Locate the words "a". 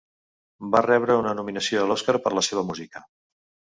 1.83-1.91